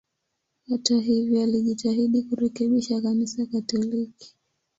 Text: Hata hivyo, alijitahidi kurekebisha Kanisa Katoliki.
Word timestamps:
Hata 0.69 0.95
hivyo, 0.99 1.43
alijitahidi 1.43 2.23
kurekebisha 2.23 3.01
Kanisa 3.01 3.45
Katoliki. 3.45 4.35